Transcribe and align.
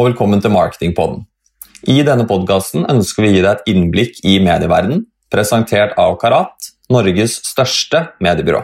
Og 0.00 0.06
velkommen 0.08 0.40
til 0.40 0.52
Marketingpodden. 0.54 1.26
I 1.92 1.98
denne 2.08 2.24
podkasten 2.28 2.86
ønsker 2.88 3.20
vi 3.20 3.32
å 3.32 3.34
gi 3.34 3.40
deg 3.44 3.50
et 3.58 3.66
innblikk 3.68 4.20
i 4.24 4.38
medieverdenen, 4.40 5.02
presentert 5.28 5.92
av 6.00 6.14
Karat, 6.22 6.70
Norges 6.88 7.34
største 7.44 8.06
mediebyrå. 8.24 8.62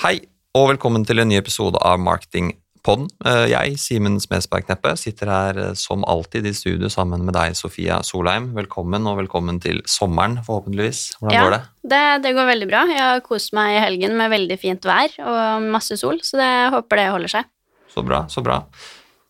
Hei, 0.00 0.14
og 0.56 0.70
velkommen 0.72 1.04
til 1.04 1.20
en 1.20 1.28
ny 1.28 1.36
episode 1.36 1.76
av 1.84 2.00
Marketingpodden. 2.00 3.10
Eh, 3.28 3.42
Jeg, 3.52 3.76
Simen 3.82 4.16
Smedsberg 4.24 4.64
Kneppe, 4.64 4.94
sitter 4.96 5.28
her 5.34 5.60
eh, 5.66 5.74
som 5.76 6.08
alltid 6.08 6.48
i 6.48 6.54
studio 6.56 6.88
sammen 6.88 7.28
med 7.28 7.36
deg, 7.36 7.52
Sofia 7.60 8.00
Solheim. 8.00 8.54
Velkommen, 8.56 9.04
og 9.12 9.20
velkommen 9.20 9.60
til 9.60 9.82
sommeren, 9.84 10.38
forhåpentligvis. 10.46 11.18
Hvordan 11.20 11.36
Ja. 11.36 11.44
går 11.44 11.50
det? 11.58 11.62
Det, 11.84 12.04
det 12.24 12.34
går 12.40 12.48
veldig 12.54 12.68
bra. 12.72 12.86
Jeg 12.96 13.04
har 13.04 13.20
kost 13.20 13.52
meg 13.52 13.76
i 13.76 13.84
helgen 13.84 14.16
med 14.16 14.32
veldig 14.32 14.58
fint 14.58 14.88
vær 14.88 15.12
og 15.20 15.68
masse 15.76 16.00
sol, 16.00 16.20
så 16.24 16.40
det, 16.40 16.48
jeg 16.64 16.72
håper 16.78 16.96
det 16.96 17.10
holder 17.12 17.28
seg. 17.28 17.44
Så 17.92 18.04
bra, 18.04 18.24
så 18.28 18.42
bra. 18.44 18.62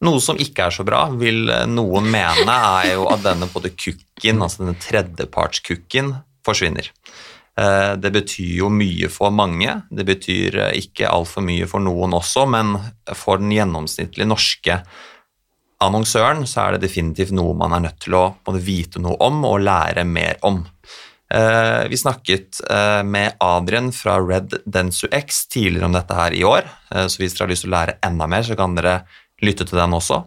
Noe 0.05 0.21
som 0.21 0.37
ikke 0.37 0.67
er 0.67 0.75
så 0.75 0.85
bra, 0.85 1.07
vil 1.17 1.47
noen 1.73 2.11
mene, 2.13 2.57
er 2.83 2.93
jo 2.99 3.07
at 3.09 3.23
denne 3.25 3.49
både 3.49 3.71
kukken, 3.73 4.43
altså 4.45 4.65
denne 4.65 4.77
tredjepartskukken, 4.83 6.13
forsvinner. 6.45 6.91
Eh, 7.57 7.97
Det 7.97 8.13
betyr 8.13 8.53
jo 8.61 8.69
mye 8.69 9.09
for 9.13 9.33
mange. 9.33 9.83
Det 9.91 10.05
betyr 10.07 10.59
eh, 10.67 10.77
ikke 10.83 11.09
altfor 11.09 11.45
mye 11.47 11.67
for 11.71 11.81
noen 11.81 12.13
også, 12.17 12.45
men 12.49 12.77
for 13.17 13.41
den 13.41 13.55
gjennomsnittlige 13.57 14.29
norske 14.29 14.81
annonsøren 15.81 16.47
så 16.49 16.67
er 16.67 16.77
det 16.77 16.87
definitivt 16.87 17.35
noe 17.37 17.57
man 17.57 17.75
er 17.77 17.89
nødt 17.89 18.01
til 18.05 18.17
å 18.17 18.27
både 18.45 18.63
vite 18.65 19.01
noe 19.03 19.17
om 19.25 19.43
og 19.49 19.61
lære 19.65 20.05
mer 20.09 20.37
om. 20.45 20.63
Eh, 21.33 21.89
Vi 21.89 21.97
snakket 21.97 22.61
med 23.05 23.37
Adrian 23.41 23.91
fra 23.93 24.21
Red 24.21 24.61
Densu 24.65 25.09
X 25.11 25.47
tidligere 25.49 25.89
om 25.89 25.97
dette 25.97 26.15
her 26.15 26.33
i 26.33 26.45
år, 26.45 26.69
så 26.93 27.19
hvis 27.19 27.35
dere 27.35 27.47
har 27.47 27.51
lyst 27.51 27.65
til 27.65 27.73
å 27.73 27.77
lære 27.77 27.99
enda 28.05 28.29
mer, 28.29 28.43
så 28.47 28.57
kan 28.57 28.77
dere 28.77 29.01
lytte 29.45 29.67
til 29.69 29.79
den 29.81 29.97
også. 29.97 30.23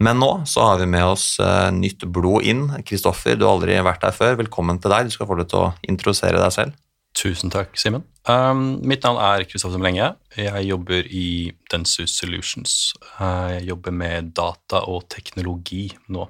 Men 0.00 0.20
nå 0.20 0.30
så 0.48 0.64
har 0.64 0.78
vi 0.80 0.88
med 0.88 1.04
oss 1.04 1.34
eh, 1.44 1.68
nytt 1.76 2.06
blod 2.08 2.46
inn. 2.48 2.68
Kristoffer, 2.88 3.36
du 3.36 3.44
har 3.44 3.58
aldri 3.58 3.76
vært 3.84 4.06
her 4.06 4.16
før. 4.16 4.38
Velkommen 4.40 4.80
til 4.80 4.92
deg. 4.94 5.08
Du 5.08 5.16
skal 5.16 5.28
få 5.28 5.36
lov 5.36 5.50
til 5.50 5.60
å 5.60 5.72
introdusere 5.92 6.40
deg 6.40 6.54
selv. 6.56 6.78
Tusen 7.16 7.50
takk, 7.52 7.74
Simen. 7.80 8.04
Um, 8.28 8.78
mitt 8.86 9.04
navn 9.04 9.18
er 9.20 9.44
Kristoffer 9.50 9.80
Melenge. 9.82 10.12
Jeg 10.38 10.62
jobber 10.68 11.04
i 11.04 11.50
Densu 11.72 12.06
Solutions. 12.08 12.94
Uh, 13.18 13.58
jeg 13.58 13.66
jobber 13.72 13.92
med 13.92 14.30
data 14.38 14.84
og 14.88 15.04
teknologi 15.12 15.88
nå. 16.08 16.28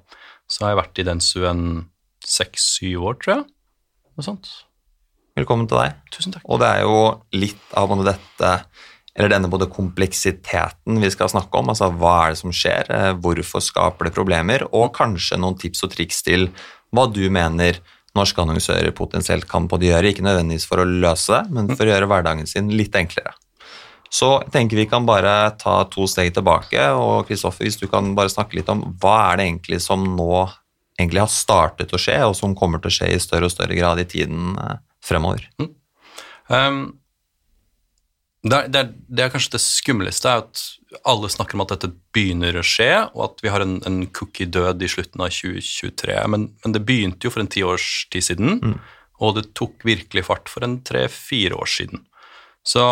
Så 0.51 0.65
har 0.65 0.73
jeg 0.73 0.81
vært 0.81 1.03
i 1.03 1.07
Densu 1.07 1.39
en 1.47 1.65
seks-syv 2.27 3.07
år, 3.13 3.21
tror 3.21 3.35
jeg. 3.37 3.45
Noe 4.17 4.27
sånt. 4.27 4.51
Velkommen 5.39 5.69
til 5.71 5.79
deg. 5.79 6.01
Tusen 6.11 6.35
takk. 6.35 6.43
Og 6.51 6.59
det 6.63 6.73
er 6.75 6.83
jo 6.89 6.97
litt 7.39 7.77
av 7.79 7.93
dette 8.03 8.55
eller 9.21 9.35
denne 9.35 9.51
både 9.53 9.69
kompleksiteten 9.69 11.01
vi 11.03 11.11
skal 11.13 11.29
snakke 11.29 11.61
om, 11.61 11.69
altså 11.69 11.91
hva 11.93 12.15
er 12.23 12.33
det 12.33 12.41
som 12.41 12.53
skjer, 12.57 12.89
eh, 12.89 13.11
hvorfor 13.21 13.61
skaper 13.61 14.09
det 14.09 14.15
problemer, 14.17 14.65
og 14.73 14.95
kanskje 14.97 15.37
noen 15.37 15.59
tips 15.61 15.85
og 15.85 15.93
triks 15.93 16.23
til 16.25 16.49
hva 16.97 17.05
du 17.13 17.27
mener 17.29 17.83
norske 18.17 18.41
annonsører 18.41 18.95
potensielt 18.97 19.45
kan 19.51 19.69
både 19.71 19.91
gjøre, 19.91 20.15
ikke 20.15 20.25
nødvendigvis 20.25 20.65
for 20.67 20.81
å 20.81 20.89
løse 20.89 21.37
det, 21.37 21.53
men 21.53 21.69
for 21.75 21.85
å 21.85 21.93
gjøre 21.93 22.09
hverdagen 22.11 22.49
sin 22.49 22.73
litt 22.73 22.97
enklere. 22.97 23.37
Så 24.11 24.31
jeg 24.41 24.55
tenker 24.57 24.81
vi 24.81 24.89
kan 24.91 25.05
bare 25.07 25.53
ta 25.61 25.77
to 25.93 26.09
steg 26.11 26.33
tilbake, 26.35 26.89
og 26.97 27.29
Kristoffer, 27.29 27.69
hvis 27.69 27.79
du 27.79 27.87
kan 27.93 28.15
bare 28.17 28.33
snakke 28.33 28.59
litt 28.59 28.73
om 28.73 28.83
hva 29.03 29.19
er 29.29 29.39
det 29.39 29.51
egentlig 29.51 29.83
som 29.85 30.09
nå 30.17 30.47
egentlig 30.99 31.23
har 31.23 31.31
startet 31.31 31.93
å 31.93 32.01
skje, 32.01 32.17
og 32.25 32.35
som 32.41 32.57
kommer 32.59 32.81
til 32.81 32.91
å 32.91 32.97
skje 32.97 33.13
i 33.13 33.21
større 33.23 33.47
og 33.47 33.55
større 33.55 33.77
grad 33.77 34.01
i 34.01 34.09
tiden 34.09 34.57
fremover? 35.05 35.45
fremover. 35.61 35.77
Um, 36.51 36.81
det, 38.41 38.57
er, 38.57 38.69
det, 38.73 38.81
er, 38.81 38.93
det 39.13 39.25
er 39.25 39.33
kanskje 39.35 39.57
det 39.59 39.61
skumleste, 39.61 40.31
er 40.31 40.47
at 40.47 40.63
alle 41.07 41.29
snakker 41.31 41.59
om 41.59 41.65
at 41.67 41.75
dette 41.75 41.91
begynner 42.15 42.57
å 42.57 42.65
skje, 42.65 42.89
og 43.13 43.25
at 43.27 43.43
vi 43.45 43.53
har 43.53 43.63
en, 43.65 43.77
en 43.87 44.01
cookie-død 44.17 44.81
i 44.83 44.89
slutten 44.91 45.23
av 45.23 45.35
2023. 45.35 46.17
Men, 46.33 46.49
men 46.65 46.75
det 46.75 46.83
begynte 46.89 47.29
jo 47.29 47.35
for 47.35 47.45
en 47.45 47.51
ti 47.53 47.63
års 47.67 48.07
tid 48.13 48.31
siden, 48.31 48.79
og 49.21 49.37
det 49.37 49.51
tok 49.59 49.85
virkelig 49.85 50.25
fart 50.31 50.49
for 50.49 50.65
en 50.65 50.79
tre-fire 50.87 51.59
år 51.61 51.69
siden. 51.69 52.07
Så 52.67 52.87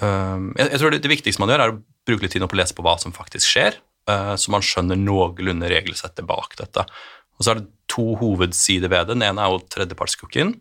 um, 0.00 0.52
jeg, 0.58 0.68
jeg 0.68 0.82
tror 0.82 0.92
det, 0.92 1.00
det 1.04 1.12
viktigste 1.14 1.42
man 1.42 1.54
gjør, 1.54 1.64
er 1.64 1.74
å 1.74 1.80
bruke 2.04 2.26
litt 2.26 2.36
tid 2.36 2.44
på 2.44 2.58
å 2.58 2.60
lese 2.60 2.76
på 2.76 2.84
hva 2.84 2.98
som 3.00 3.16
faktisk 3.16 3.54
skjer, 3.56 3.80
uh, 4.10 4.34
så 4.36 4.52
man 4.52 4.64
skjønner 4.64 5.00
noenlunde 5.00 5.72
regelsettet 5.72 6.28
bak 6.28 6.58
dette. 6.60 6.84
Og 7.38 7.46
så 7.46 7.54
er 7.54 7.62
det 7.62 7.70
to 7.90 8.12
hovedsider 8.20 8.92
ved 8.92 9.08
det. 9.08 9.16
Den 9.16 9.26
ene 9.26 9.42
er 9.42 9.54
jo 9.56 9.64
tredjepartscookien, 9.72 10.54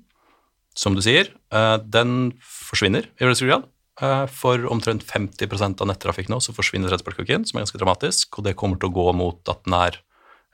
som 0.75 0.95
du 0.97 1.01
sier, 1.05 1.29
eh, 1.53 1.77
den 1.77 2.33
forsvinner 2.41 3.05
i 3.05 3.25
veldig 3.25 3.39
stor 3.39 3.51
grad. 3.51 3.69
Eh, 4.01 4.25
For 4.27 4.65
omtrent 4.73 5.05
50% 5.05 5.81
av 5.81 5.87
nettrafikk 5.87 6.29
nå 6.29 6.39
så 6.41 6.53
forsvinner 6.55 6.89
tredjepartscookien, 6.89 7.45
som 7.45 7.57
er 7.57 7.65
ganske 7.65 7.81
dramatisk, 7.81 8.39
og 8.39 8.47
det 8.47 8.55
kommer 8.57 8.79
til 8.79 8.89
å 8.89 8.95
gå 8.95 9.13
mot 9.13 9.49
at 9.49 9.63
den 9.65 9.73
er 9.77 9.99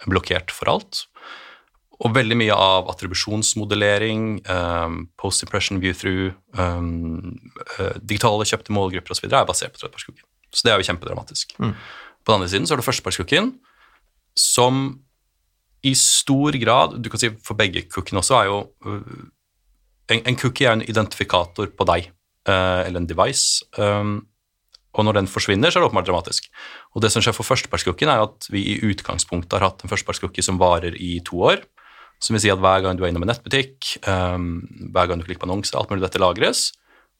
blokkert 0.07 0.51
for 0.51 0.71
alt. 0.71 1.05
Og 1.99 2.13
veldig 2.15 2.37
mye 2.39 2.55
av 2.55 2.87
attribusjonsmodellering, 2.93 4.47
um, 4.47 5.09
post 5.19 5.43
impression 5.43 5.81
view 5.83 5.93
through, 5.93 6.35
eh, 6.55 7.97
digitale 7.99 8.47
kjøpte 8.47 8.71
målgrupper 8.71 9.11
osv. 9.11 9.27
er 9.27 9.47
basert 9.47 9.73
på 9.73 9.81
tredjepartscookien. 9.81 10.27
Så 10.51 10.63
det 10.63 10.71
er 10.71 10.79
jo 10.79 10.87
kjempedramatisk. 10.87 11.57
Mm. 11.59 11.75
På 12.23 12.31
den 12.31 12.41
andre 12.41 12.49
siden 12.49 12.67
så 12.67 12.73
er 12.73 12.77
det 12.77 12.87
førstepartscookien, 12.87 13.51
som 14.35 15.03
i 15.83 15.93
stor 15.95 16.51
grad 16.59 17.01
Du 17.01 17.09
kan 17.09 17.19
si 17.19 17.29
for 17.43 17.55
begge 17.55 17.87
cookiene 17.87 18.19
også, 18.19 18.35
er 18.35 18.45
jo 18.49 18.57
en, 20.09 20.23
en 20.25 20.37
cookie 20.39 20.67
er 20.67 20.77
en 20.77 20.85
identifikator 20.85 21.71
på 21.75 21.87
deg, 21.89 22.09
uh, 22.49 22.81
eller 22.85 23.01
en 23.01 23.09
device. 23.09 23.65
Um, 23.77 24.19
og 24.97 25.05
når 25.05 25.19
den 25.19 25.29
forsvinner, 25.29 25.69
så 25.69 25.79
er 25.79 25.83
det 25.83 25.89
åpenbart 25.91 26.07
dramatisk. 26.09 26.49
Og 26.95 27.03
det 27.03 27.11
som 27.13 27.23
skjer 27.23 27.35
for 27.37 27.47
førstepartscookien, 27.47 28.09
er 28.09 28.25
at 28.25 28.49
vi 28.49 28.63
i 28.73 28.79
utgangspunktet 28.89 29.57
har 29.57 29.67
hatt 29.67 29.85
en 29.85 29.91
førstepartscookie 29.91 30.45
som 30.45 30.57
varer 30.61 30.97
i 30.97 31.19
to 31.25 31.43
år. 31.51 31.61
Som 32.19 32.35
vil 32.35 32.43
si 32.43 32.51
at 32.51 32.59
hver 32.59 32.83
gang 32.83 32.97
du 32.97 33.05
er 33.05 33.13
innom 33.13 33.23
en 33.23 33.31
nettbutikk, 33.31 33.93
um, 34.09 34.65
hver 34.91 35.11
gang 35.11 35.21
du 35.21 35.27
klikker 35.27 35.45
på 35.45 35.49
annonse, 35.51 35.75
alt 35.77 35.93
mulig 35.93 36.03
dette 36.03 36.21
lagres. 36.21 36.71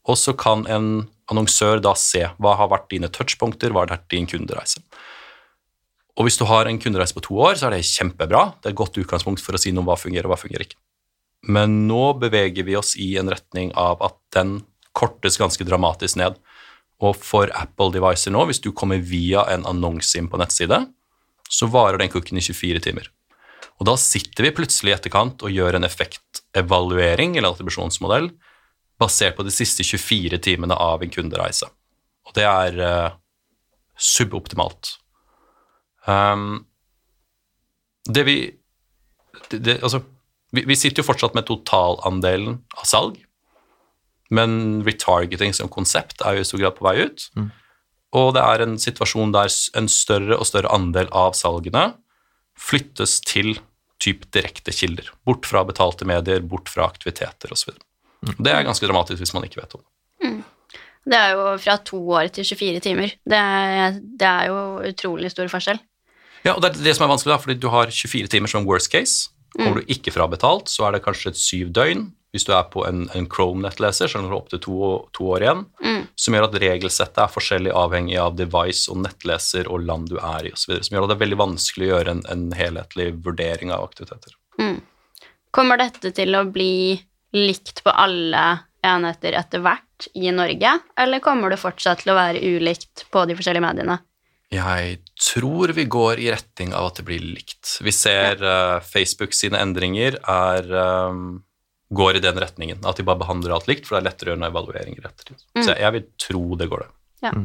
Og 0.10 0.18
så 0.20 0.34
kan 0.34 0.66
en 0.72 0.90
annonsør 1.30 1.84
da 1.84 1.94
se 2.00 2.26
hva 2.42 2.56
har 2.58 2.72
vært 2.72 2.90
dine 2.92 3.12
touchpunkter, 3.14 3.72
hva 3.72 3.86
har 3.86 3.94
vært 3.94 4.10
din 4.12 4.28
kundereise. 4.28 4.82
Og 6.20 6.28
hvis 6.28 6.40
du 6.40 6.44
har 6.50 6.68
en 6.68 6.82
kundereise 6.82 7.16
på 7.16 7.24
to 7.24 7.38
år, 7.40 7.56
så 7.56 7.70
er 7.70 7.78
det 7.78 7.86
kjempebra. 7.88 8.50
Det 8.60 8.72
er 8.72 8.74
et 8.74 8.82
godt 8.82 8.98
utgangspunkt 9.00 9.44
for 9.44 9.56
å 9.56 9.62
si 9.62 9.72
noe 9.72 9.86
om 9.86 9.92
hva 9.92 10.00
fungerer 10.00 10.28
og 10.28 10.34
hva 10.34 10.42
fungerer 10.42 10.66
ikke. 10.66 10.80
Men 11.48 11.88
nå 11.88 12.14
beveger 12.20 12.66
vi 12.68 12.76
oss 12.76 12.96
i 13.00 13.14
en 13.20 13.32
retning 13.32 13.72
av 13.80 14.02
at 14.04 14.18
den 14.36 14.60
kortes 14.98 15.38
ganske 15.40 15.64
dramatisk 15.64 16.20
ned. 16.20 16.36
Og 17.00 17.16
for 17.16 17.52
Apple-devicer 17.56 18.34
nå, 18.36 18.44
hvis 18.50 18.60
du 18.64 18.74
kommer 18.76 19.00
via 19.00 19.46
en 19.54 19.64
annonse 19.70 20.18
inn 20.20 20.28
på 20.32 20.40
nettside, 20.42 20.82
så 21.50 21.70
varer 21.72 22.02
den 22.02 22.12
cookien 22.12 22.42
i 22.42 22.44
24 22.44 22.84
timer. 22.84 23.08
Og 23.80 23.88
da 23.88 23.96
sitter 24.00 24.46
vi 24.46 24.56
plutselig 24.58 24.92
i 24.92 24.98
etterkant 24.98 25.44
og 25.46 25.56
gjør 25.56 25.78
en 25.78 25.88
effektevaluering 25.88 27.38
eller 27.38 27.54
attribusjonsmodell 27.54 28.30
basert 29.00 29.38
på 29.38 29.46
de 29.48 29.54
siste 29.56 29.86
24 29.88 30.42
timene 30.44 30.76
av 30.76 31.04
en 31.04 31.14
kundereise. 31.14 31.70
Og 32.28 32.36
det 32.36 32.44
er 32.44 32.80
uh, 32.84 33.16
suboptimalt. 33.96 34.98
Um, 36.04 36.66
det 38.10 38.26
vi 38.28 38.38
det, 39.50 39.60
det, 39.64 39.80
Altså, 39.84 40.02
vi, 40.56 40.66
vi 40.66 40.78
sitter 40.78 41.04
jo 41.04 41.08
fortsatt 41.08 41.36
med 41.38 41.48
totalandelen 41.50 42.60
av 42.78 42.88
salg, 42.90 43.18
men 44.34 44.84
retargeting 44.86 45.56
som 45.58 45.72
konsept 45.74 46.22
er 46.26 46.38
jo 46.38 46.44
i 46.44 46.48
stor 46.48 46.62
grad 46.62 46.78
på 46.78 46.86
vei 46.86 46.96
ut. 47.08 47.26
Og 48.18 48.32
det 48.38 48.44
er 48.44 48.66
en 48.66 48.78
situasjon 48.82 49.34
der 49.34 49.50
en 49.78 49.90
større 49.90 50.38
og 50.38 50.48
større 50.50 50.72
andel 50.74 51.10
av 51.14 51.36
salgene 51.38 51.92
flyttes 52.60 53.20
til 53.26 53.56
typ 54.02 54.26
direkte 54.34 54.74
kilder. 54.74 55.10
Bort 55.28 55.48
fra 55.50 55.64
betalte 55.68 56.08
medier, 56.08 56.42
bort 56.42 56.70
fra 56.72 56.88
aktiviteter 56.88 57.52
osv. 57.54 57.74
Det 58.38 58.52
er 58.52 58.66
ganske 58.68 58.86
dramatisk 58.88 59.22
hvis 59.22 59.36
man 59.36 59.46
ikke 59.48 59.62
vet 59.62 59.76
om 59.78 59.84
det. 59.84 59.90
Det 61.10 61.18
er 61.18 61.34
jo 61.34 61.46
fra 61.64 61.78
to 61.86 62.00
år 62.20 62.30
til 62.36 62.46
24 62.46 62.82
timer. 62.84 63.14
Det 63.26 63.40
er, 63.40 64.00
det 64.00 64.30
er 64.30 64.50
jo 64.52 64.60
utrolig 64.90 65.32
stor 65.34 65.50
forskjell. 65.52 65.80
Ja, 66.46 66.54
og 66.54 66.62
det 66.64 66.72
er 66.72 66.84
det 66.84 66.96
som 66.96 67.06
er 67.06 67.12
vanskelig, 67.12 67.34
da, 67.34 67.42
fordi 67.42 67.58
du 67.60 67.68
har 67.72 67.92
24 67.92 68.30
timer 68.32 68.52
som 68.52 68.68
worst 68.68 68.92
case. 68.92 69.32
Kommer 69.56 69.82
du 69.82 69.92
ikke 69.92 70.14
fra 70.14 70.28
betalt, 70.32 70.70
så 70.72 70.88
er 70.88 70.96
det 70.96 71.04
kanskje 71.06 71.34
et 71.34 71.42
syv 71.42 71.74
døgn. 71.76 72.10
Hvis 72.30 72.46
du 72.46 72.52
er 72.54 72.68
på 72.70 72.84
en, 72.86 73.08
en 73.18 73.26
Chrome-nettleser, 73.26 74.06
selv 74.06 74.22
om 74.22 74.28
du 74.28 74.34
er 74.36 74.38
opptil 74.38 74.60
to, 74.62 74.76
to 75.18 75.32
år 75.34 75.46
igjen. 75.48 75.64
Som 76.20 76.36
gjør 76.36 76.46
at 76.46 76.58
regelsettet 76.62 77.24
er 77.24 77.32
forskjellig 77.34 77.74
avhengig 77.74 78.20
av 78.22 78.36
device 78.38 78.92
og 78.92 79.00
nettleser 79.02 79.70
og 79.72 79.82
land 79.88 80.12
du 80.12 80.20
er 80.22 80.46
i 80.46 80.54
osv. 80.54 80.76
Som 80.86 80.96
gjør 80.96 81.08
at 81.08 81.14
det 81.14 81.18
er 81.18 81.24
veldig 81.24 81.40
vanskelig 81.42 81.88
å 81.88 81.92
gjøre 81.96 82.16
en, 82.18 82.24
en 82.30 82.46
helhetlig 82.54 83.08
vurdering 83.26 83.74
av 83.74 83.88
aktiviteter. 83.88 84.36
Kommer 85.56 85.82
dette 85.82 86.12
til 86.14 86.38
å 86.38 86.46
bli 86.46 87.00
likt 87.34 87.82
på 87.86 87.94
alle 87.94 88.44
enheter 88.86 89.36
etter 89.40 89.64
hvert 89.64 90.08
i 90.14 90.30
Norge, 90.32 90.76
eller 91.00 91.24
kommer 91.24 91.52
det 91.52 91.60
fortsatt 91.60 92.04
til 92.04 92.14
å 92.14 92.20
være 92.20 92.44
ulikt 92.46 93.08
på 93.12 93.26
de 93.28 93.36
forskjellige 93.36 93.66
mediene? 93.66 93.98
Jeg 94.50 94.98
tror 95.22 95.76
vi 95.78 95.86
går 95.86 96.20
i 96.24 96.32
retning 96.34 96.74
av 96.74 96.90
at 96.90 97.00
det 97.00 97.06
blir 97.06 97.22
likt. 97.22 97.76
Vi 97.86 97.94
ser 97.94 98.42
uh, 98.42 98.82
Facebook 98.82 99.36
sine 99.38 99.62
endringer 99.62 100.18
er, 100.24 100.70
um, 100.74 101.44
går 101.94 102.18
i 102.18 102.24
den 102.24 102.40
retningen. 102.42 102.82
At 102.82 102.98
de 102.98 103.06
bare 103.06 103.22
behandler 103.22 103.54
alt 103.54 103.70
likt, 103.70 103.86
for 103.86 103.96
det 103.96 104.02
er 104.02 104.08
lettere 104.10 104.32
å 104.32 104.34
gjøre 104.34 104.42
noen 104.42 104.50
evalueringer 104.50 105.06
etter. 105.12 105.38
Mm. 105.38 105.62
Så 105.62 105.68
jeg, 105.70 105.80
jeg 105.86 105.96
vil 105.98 106.08
tro 106.26 106.44
det 106.58 106.70
går 106.72 106.86
det. 106.86 106.90
Ja. 107.28 107.36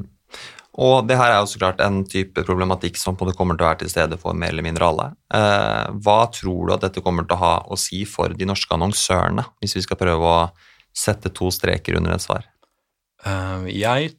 Og 0.84 1.06
det 1.06 1.18
her 1.20 1.30
er 1.30 1.38
jo 1.42 1.50
så 1.52 1.60
klart 1.60 1.84
en 1.84 2.00
type 2.08 2.42
problematikk 2.46 2.96
som 2.98 3.18
på 3.18 3.28
det 3.28 3.36
kommer 3.38 3.58
til 3.58 3.66
å 3.66 3.68
være 3.68 3.82
til 3.84 3.92
stede 3.92 4.18
for 4.18 4.34
mer 4.34 4.50
eller 4.54 4.66
mindre 4.66 4.88
alle. 4.88 5.10
Uh, 5.28 5.92
hva 6.02 6.24
tror 6.34 6.66
du 6.66 6.74
at 6.74 6.88
dette 6.88 7.04
kommer 7.04 7.28
til 7.28 7.36
å 7.36 7.42
ha 7.44 7.54
å 7.68 7.78
si 7.78 8.02
for 8.08 8.32
de 8.34 8.48
norske 8.48 8.72
annonsørene, 8.74 9.44
hvis 9.62 9.76
vi 9.76 9.84
skal 9.84 10.00
prøve 10.00 10.34
å 10.40 10.42
sette 10.96 11.30
to 11.36 11.52
streker 11.54 12.00
under 12.00 12.16
et 12.16 12.24
svar? 12.24 12.48
Uh, 13.22 13.68
jeg 13.70 14.16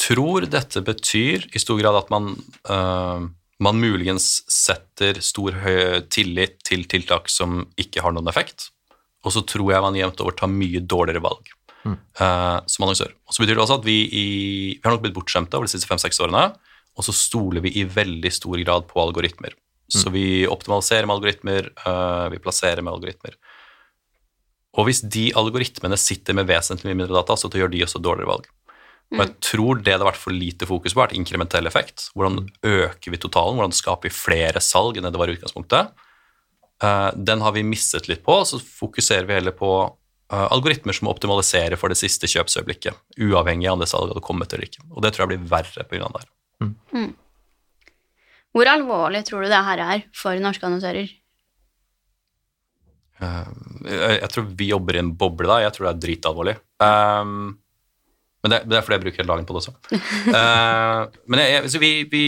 tror 0.00 0.46
dette 0.50 0.82
betyr 0.84 1.48
i 1.54 1.62
stor 1.62 1.80
grad 1.80 1.98
at 1.98 2.12
man, 2.12 2.32
uh, 2.70 3.24
man 3.62 3.80
muligens 3.80 4.42
setter 4.50 5.20
stor 5.24 5.56
tillit 6.12 6.58
til 6.66 6.86
tiltak 6.90 7.30
som 7.32 7.62
ikke 7.80 8.02
har 8.04 8.14
noen 8.16 8.30
effekt, 8.32 8.70
og 9.24 9.32
så 9.32 9.44
tror 9.46 9.72
jeg 9.72 9.84
man 9.84 9.96
jevnt 9.98 10.20
over 10.20 10.36
tar 10.36 10.50
mye 10.52 10.82
dårligere 10.84 11.22
valg 11.24 11.52
Mm. 11.84 11.98
uh, 12.16 12.60
som 12.64 12.86
annonsør. 12.86 13.12
Og 13.28 13.36
så 13.36 13.42
betyr 13.42 13.58
det 13.58 13.64
også 13.64 13.76
at 13.76 13.84
vi, 13.84 13.98
i, 14.08 14.28
vi 14.78 14.86
har 14.86 14.94
nok 14.94 15.02
blitt 15.04 15.16
bortskjemte 15.16 15.58
over 15.58 15.68
de 15.68 15.74
siste 15.74 15.88
fem-seks 15.90 16.20
årene, 16.24 16.46
og 16.94 17.04
så 17.04 17.12
stoler 17.16 17.60
vi 17.64 17.74
i 17.80 17.84
veldig 17.84 18.30
stor 18.32 18.56
grad 18.62 18.86
på 18.88 19.02
algoritmer. 19.02 19.52
Så 19.92 20.08
vi 20.10 20.46
optimaliserer 20.48 21.04
med 21.06 21.18
algoritmer, 21.18 21.68
uh, 21.84 22.30
vi 22.32 22.40
plasserer 22.40 22.80
med 22.82 22.94
algoritmer. 22.94 23.36
Og 24.80 24.88
hvis 24.88 25.02
de 25.04 25.28
algoritmene 25.36 25.98
sitter 26.00 26.34
med 26.34 26.48
vesentlig 26.48 26.88
mye 26.88 27.02
mindre 27.02 27.20
data, 27.20 27.36
så 27.36 27.50
gjør 27.52 27.70
de 27.70 27.84
også 27.84 28.00
dårligere 28.02 28.32
valg. 28.32 28.48
Og 29.12 29.20
jeg 29.20 29.34
tror 29.44 29.80
det 29.80 29.92
det 29.92 29.98
har 30.00 30.08
vært 30.08 30.22
for 30.22 30.34
lite 30.34 30.66
fokus 30.66 30.94
på, 30.94 31.00
har 31.00 31.08
vært 31.08 31.18
inkrementell 31.18 31.68
effekt. 31.70 32.08
Hvordan 32.16 32.48
øker 32.66 33.12
vi 33.12 33.20
totalen, 33.20 33.58
hvordan 33.58 33.76
skaper 33.76 34.08
vi 34.08 34.16
flere 34.16 34.62
salg 34.64 34.96
enn 34.98 35.06
det 35.06 35.12
det 35.14 35.20
var 35.20 35.30
i 35.30 35.36
utgangspunktet. 35.36 35.92
Eh, 36.82 37.10
den 37.14 37.44
har 37.44 37.54
vi 37.54 37.66
mistet 37.66 38.08
litt 38.10 38.24
på, 38.26 38.40
så 38.48 38.58
fokuserer 38.58 39.28
vi 39.28 39.36
heller 39.36 39.54
på 39.54 39.70
eh, 39.84 40.46
algoritmer 40.48 40.96
som 40.96 41.12
optimaliserer 41.12 41.78
for 41.80 41.92
det 41.92 42.00
siste 42.00 42.30
kjøpsøyeblikket, 42.30 42.98
uavhengig 43.22 43.70
av 43.70 43.78
om 43.78 43.84
det 43.84 43.90
salget 43.92 44.14
hadde 44.14 44.26
kommet 44.26 44.56
eller 44.56 44.70
ikke. 44.70 44.86
Og 44.90 45.04
det 45.04 45.14
tror 45.14 45.26
jeg 45.26 45.34
blir 45.34 45.50
verre 45.52 45.86
pga. 45.90 46.08
det 46.08 46.24
her. 46.24 47.12
Hvor 48.54 48.70
alvorlig 48.70 49.24
tror 49.26 49.44
du 49.44 49.50
det 49.50 49.66
her 49.66 49.82
er 49.82 50.08
for 50.14 50.38
norske 50.42 50.66
annonsører? 50.66 51.12
Eh, 53.22 53.52
jeg, 53.88 54.16
jeg 54.20 54.30
tror 54.34 54.48
vi 54.58 54.70
jobber 54.70 54.96
i 54.96 55.02
en 55.04 55.14
boble 55.18 55.50
da. 55.50 55.60
Jeg 55.64 55.76
tror 55.76 55.88
det 55.88 55.92
er 55.94 56.02
dritalvorlig. 56.08 56.56
Um, 56.82 57.52
men 58.44 58.52
det, 58.52 58.60
det 58.68 58.76
er 58.76 58.84
fordi 58.84 58.98
jeg 58.98 59.04
bruker 59.06 59.22
hele 59.22 59.32
dagen 59.32 59.46
på 59.48 59.56
det 59.56 59.62
også. 59.62 59.72
uh, 60.28 61.08
men 61.32 61.40
jeg, 61.40 61.52
jeg, 61.54 61.70
så 61.72 61.80
vi, 61.80 61.92
vi, 62.12 62.26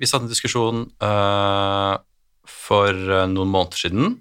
vi 0.00 0.08
satte 0.08 0.24
en 0.24 0.32
diskusjon 0.32 0.86
uh, 1.04 2.00
for 2.48 2.90
eh, 2.90 3.26
noen 3.30 3.50
måneder 3.52 3.78
siden, 3.84 4.14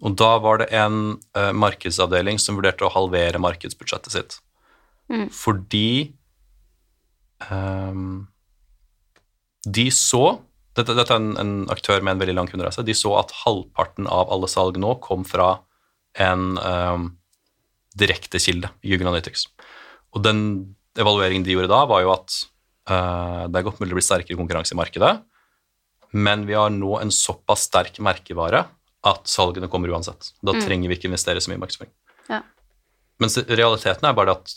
og 0.00 0.14
da 0.18 0.30
var 0.40 0.62
det 0.62 0.70
en 0.74 1.18
uh, 1.36 1.50
markedsavdeling 1.52 2.40
som 2.40 2.56
vurderte 2.56 2.86
å 2.88 2.92
halvere 2.94 3.42
markedsbudsjettet 3.42 4.14
sitt. 4.14 4.38
Mm. 5.12 5.26
Fordi 5.34 6.14
um, 7.50 8.24
de 9.68 9.86
så 9.92 10.40
dette, 10.78 10.96
dette 10.96 11.12
er 11.12 11.20
en, 11.20 11.34
en 11.42 11.54
aktør 11.72 12.00
med 12.00 12.14
en 12.14 12.22
veldig 12.22 12.38
lang 12.38 12.48
kundereise. 12.48 12.86
De 12.86 12.96
så 12.96 13.12
at 13.20 13.34
halvparten 13.42 14.08
av 14.08 14.32
alle 14.32 14.48
salg 14.48 14.80
nå 14.80 14.96
kom 15.04 15.26
fra 15.28 15.58
en 16.18 16.56
um, 16.56 17.10
direktekilde, 17.98 18.70
Jugend 18.86 19.10
Analytics. 19.10 19.48
Og 20.16 20.24
den 20.24 20.40
evalueringen 20.98 21.46
de 21.46 21.54
gjorde 21.54 21.70
da, 21.70 21.84
var 21.88 22.04
jo 22.04 22.12
at 22.14 22.36
uh, 22.90 23.46
det 23.50 23.60
er 23.60 23.66
godt 23.66 23.80
mulig 23.80 23.92
det 23.92 24.00
blir 24.00 24.06
sterkere 24.06 24.40
konkurranse 24.40 24.74
i 24.74 24.80
markedet, 24.80 25.14
men 26.10 26.42
vi 26.48 26.56
har 26.58 26.72
nå 26.74 26.96
en 26.98 27.12
såpass 27.14 27.68
sterk 27.68 28.00
merkevare 28.02 28.64
at 29.06 29.30
salgene 29.30 29.70
kommer 29.70 29.92
uansett. 29.94 30.32
Da 30.44 30.56
trenger 30.58 30.90
vi 30.90 30.98
ikke 30.98 31.08
investere 31.08 31.40
så 31.40 31.52
mye 31.52 31.60
i 31.60 31.62
markedsføring. 31.62 31.92
Ja. 32.28 32.42
Mens 33.22 33.38
realiteten 33.46 34.08
er 34.08 34.16
bare 34.16 34.34
at 34.34 34.54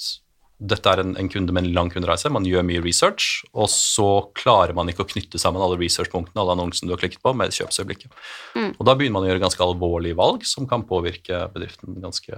dette 0.63 0.89
er 0.89 1.01
en, 1.01 1.13
en 1.19 1.29
kunde 1.31 1.53
med 1.55 1.65
en 1.65 1.73
lang 1.75 1.91
kundereise. 1.91 2.31
Man 2.31 2.45
gjør 2.47 2.65
mye 2.67 2.81
research, 2.83 3.44
og 3.51 3.67
så 3.71 4.07
klarer 4.38 4.75
man 4.77 4.89
ikke 4.91 5.03
å 5.03 5.09
knytte 5.09 5.41
sammen 5.41 5.63
alle 5.63 5.79
researchpunktene 5.81 6.39
alle 6.39 6.55
annonsene 6.55 6.89
du 6.89 6.95
har 6.95 7.01
klikket 7.01 7.23
på, 7.23 7.33
med 7.38 7.55
kjøpsøyeblikket. 7.55 8.13
Mm. 8.55 8.71
Og 8.77 8.83
da 8.88 8.95
begynner 8.97 9.17
man 9.17 9.27
å 9.27 9.31
gjøre 9.31 9.44
ganske 9.44 9.65
alvorlige 9.65 10.19
valg 10.19 10.45
som 10.47 10.67
kan 10.69 10.85
påvirke 10.88 11.45
bedriften 11.55 12.00
ganske, 12.03 12.38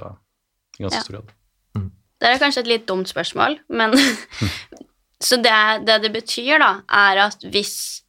ganske 0.79 1.01
Ja. 1.01 1.03
stor 1.03 1.19
grad. 1.19 1.33
Det 2.25 2.33
er 2.33 2.41
kanskje 2.41 2.65
et 2.65 2.71
litt 2.71 2.87
dumt 2.89 3.09
spørsmål, 3.09 3.59
men 3.69 3.93
Så 5.25 5.37
det, 5.39 5.85
det 5.87 6.01
det 6.03 6.11
betyr, 6.11 6.59
da, 6.59 6.71
er 6.91 7.21
at 7.23 7.45
hvis 7.49 8.03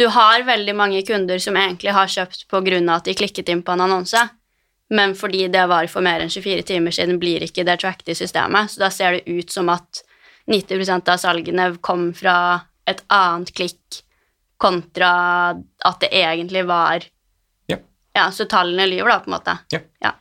du 0.00 0.06
har 0.10 0.42
veldig 0.42 0.74
mange 0.74 1.02
kunder 1.06 1.38
som 1.38 1.56
egentlig 1.56 1.92
har 1.94 2.10
kjøpt 2.10 2.46
av 2.50 2.96
at 2.96 3.04
de 3.04 3.14
klikket 3.14 3.48
inn 3.52 3.62
på 3.62 3.72
en 3.72 3.84
annonse, 3.84 4.22
men 4.90 5.14
fordi 5.14 5.46
det 5.48 5.66
var 5.68 5.86
for 5.86 6.02
mer 6.02 6.20
enn 6.24 6.32
24 6.32 6.62
timer 6.62 6.90
siden, 6.90 7.20
blir 7.20 7.44
ikke 7.44 7.64
det 7.64 7.78
tracked 7.80 8.08
i 8.08 8.14
systemet. 8.14 8.70
Så 8.70 8.80
da 8.80 8.90
ser 8.90 9.12
det 9.12 9.30
ut 9.30 9.52
som 9.52 9.68
at 9.68 10.02
90% 10.50 11.08
av 11.08 11.20
salgene 11.22 11.68
kom 11.80 12.12
fra 12.16 12.36
et 12.86 13.00
annet 13.12 13.52
klikk 13.54 14.02
kontra 14.60 15.54
at 15.84 16.00
det 16.00 16.12
egentlig 16.12 16.64
var 16.68 17.04
Ja. 17.66 17.78
Ja, 18.14 18.30
så 18.30 18.44
tallene 18.44 18.86
lyver, 18.86 19.08
da, 19.08 19.18
på 19.20 19.30
en 19.30 19.36
måte. 19.36 19.58
Ja. 19.72 19.80
Ja. 20.02 20.12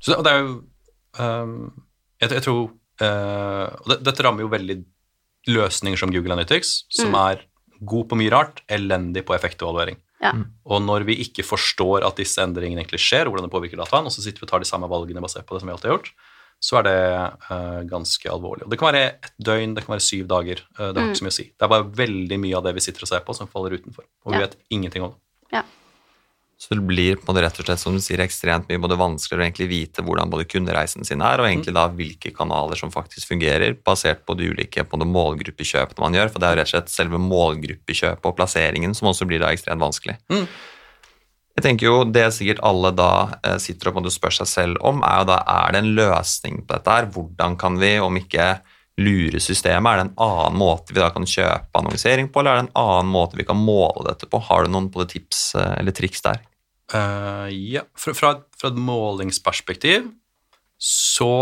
Så 0.00 0.14
det, 0.14 0.24
det 0.24 0.32
er 0.32 0.44
jo 0.44 0.52
ehm, 1.18 1.87
jeg, 2.20 2.30
jeg 2.30 2.42
tror 2.42 2.70
uh, 3.02 3.76
Og 3.80 3.88
det, 3.92 3.98
dette 4.04 4.24
rammer 4.26 4.40
jo 4.44 4.48
veldig 4.52 4.78
løsninger 5.48 5.96
som 5.98 6.10
Google 6.12 6.34
Analytics, 6.34 6.84
som 6.92 7.12
Mm. 7.14 7.18
er 7.30 7.44
god 7.86 8.08
på 8.10 8.16
mye 8.18 8.30
rart, 8.34 8.60
elendig 8.68 9.22
på 9.24 9.34
effektevaluering. 9.36 9.96
Ja. 10.20 10.32
Og 10.66 10.82
når 10.82 11.04
vi 11.06 11.14
ikke 11.22 11.44
forstår 11.46 12.02
at 12.04 12.16
disse 12.18 12.42
endringene 12.42 12.82
egentlig 12.82 12.98
skjer, 13.00 13.26
og 13.28 13.32
hvordan 13.36 13.46
det 13.48 13.54
påvirker 13.54 13.78
dataen, 13.78 14.04
og 14.04 14.10
så 14.12 14.20
sitter 14.20 14.40
vi 14.42 14.48
og 14.48 14.50
tar 14.50 14.58
de 14.64 14.68
samme 14.68 14.88
valgene 14.90 15.22
basert 15.22 15.46
på 15.46 15.54
det 15.54 15.62
som 15.62 15.68
vi 15.70 15.72
alltid 15.76 15.90
har 15.92 15.96
gjort, 15.96 16.10
så 16.60 16.78
er 16.80 16.82
det 16.88 16.98
uh, 17.54 17.82
ganske 17.86 18.26
alvorlig. 18.28 18.64
Og 18.66 18.70
det 18.74 18.78
kan 18.80 18.90
være 18.90 19.04
ett 19.22 19.32
døgn, 19.38 19.76
det 19.78 19.84
kan 19.86 19.94
være 19.94 20.02
syv 20.08 20.26
dager. 20.26 20.58
Uh, 20.74 20.90
det 20.90 20.96
har 20.98 21.06
Mm. 21.06 21.12
ikke 21.14 21.20
så 21.22 21.26
mye 21.28 21.36
å 21.36 21.38
si. 21.38 21.44
Det 21.54 21.62
er 21.62 21.68
bare 21.70 21.86
veldig 22.02 22.38
mye 22.42 22.56
av 22.58 22.64
det 22.66 22.74
vi 22.74 22.80
sitter 22.82 23.02
og 23.06 23.08
ser 23.08 23.20
på, 23.22 23.34
som 23.38 23.46
faller 23.46 23.78
utenfor. 23.78 24.04
Og 24.26 24.32
vi 24.34 24.40
Ja. 24.40 24.46
vet 24.48 24.56
ingenting 24.74 25.02
om 25.06 25.14
det. 25.14 25.62
Så 26.58 26.74
det 26.74 26.82
blir 26.82 27.14
på 27.14 27.22
en 27.22 27.28
måte 27.30 27.42
rett 27.44 27.58
og 27.60 27.68
slett 27.68 27.78
som 27.78 27.94
du 27.94 28.00
sier, 28.02 28.18
ekstremt 28.24 28.66
mye 28.66 28.80
både 28.82 28.96
vanskeligere 28.98 29.44
å 29.44 29.46
egentlig 29.46 29.68
vite 29.70 30.02
hvordan 30.02 30.30
både 30.32 30.46
kundereisen 30.50 31.06
sin 31.06 31.22
er, 31.22 31.38
og 31.38 31.46
egentlig 31.46 31.74
da 31.76 31.84
hvilke 31.92 32.32
kanaler 32.34 32.80
som 32.80 32.90
faktisk 32.90 33.30
fungerer, 33.30 33.76
basert 33.86 34.24
på 34.26 34.34
de 34.34 34.48
ulike 34.50 34.82
på 34.82 34.98
det 34.98 35.06
målgruppekjøpene 35.06 36.02
man 36.02 36.18
gjør. 36.18 36.32
For 36.32 36.42
det 36.42 36.48
er 36.48 36.56
jo 36.56 36.60
rett 36.60 36.70
og 36.70 36.74
slett 36.74 36.90
selve 36.90 37.20
målgruppekjøpet 37.22 38.26
og 38.26 38.34
plasseringen 38.40 38.96
som 38.98 39.12
også 39.12 39.28
blir 39.30 39.44
da 39.44 39.52
ekstremt 39.54 39.84
vanskelig. 39.86 40.16
Mm. 40.34 40.48
Jeg 41.58 41.64
tenker 41.64 41.88
jo 41.88 42.02
Det 42.06 42.26
sikkert 42.34 42.60
alle 42.66 42.92
da 42.94 43.12
sitter 43.42 43.62
sitter 43.62 43.90
og 43.90 43.94
en 43.94 44.02
måte 44.02 44.14
spør 44.14 44.34
seg 44.40 44.50
selv 44.50 44.82
om, 44.86 45.00
er 45.06 45.22
jo 45.22 45.30
da 45.30 45.38
er 45.54 45.74
det 45.74 45.84
en 45.84 45.94
løsning 45.94 46.60
på 46.64 46.74
dette. 46.74 46.90
her? 46.90 47.08
Hvordan 47.14 47.56
kan 47.58 47.78
vi, 47.78 47.94
om 48.02 48.18
ikke 48.18 48.50
lure 48.98 49.38
systemet, 49.38 49.92
er 49.92 49.98
det 50.00 50.06
en 50.08 50.14
annen 50.26 50.58
måte 50.58 50.94
vi 50.94 50.98
da 50.98 51.10
kan 51.14 51.26
kjøpe 51.26 51.78
annonsering 51.78 52.30
på, 52.30 52.42
eller 52.42 52.50
er 52.50 52.60
det 52.60 52.68
en 52.68 52.78
annen 52.82 53.10
måte 53.14 53.38
vi 53.38 53.46
kan 53.46 53.58
måle 53.58 54.06
dette 54.10 54.26
på? 54.26 54.42
Har 54.42 54.66
du 54.66 54.74
noen 54.74 54.90
både 54.90 55.12
tips 55.14 55.54
eh, 55.54 55.74
eller 55.78 55.94
triks 55.94 56.22
der? 56.26 56.42
Eh, 56.94 57.48
ja, 57.74 57.84
fra, 57.96 58.14
fra, 58.16 58.30
fra 58.56 58.70
et 58.70 58.78
målingsperspektiv 58.80 60.08
så 60.78 61.32